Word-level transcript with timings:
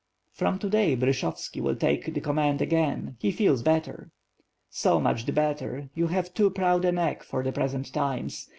"From 0.31 0.57
to 0.57 0.67
day 0.67 0.95
Bryshovski 0.95 1.61
will 1.61 1.75
take 1.75 2.11
the 2.15 2.19
command 2.21 2.59
again, 2.59 3.17
he 3.19 3.29
feels 3.31 3.61
better." 3.61 4.09
"So 4.67 4.99
much 4.99 5.27
the 5.27 5.31
better, 5.31 5.89
you 5.93 6.07
have 6.07 6.33
too 6.33 6.49
proud 6.49 6.85
a 6.85 6.91
neck 6.91 7.21
for 7.21 7.43
the 7.43 7.51
present 7.51 7.93
times. 7.93 8.49